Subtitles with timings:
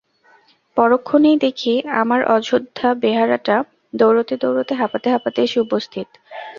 [0.77, 3.55] পরক্ষণেই দেখি, আমার অযোধ্যা বেহারাটা
[3.93, 6.07] দৌড়তে দৌড়তে হাঁপাতে হাঁপাতে এসে উপস্থিত।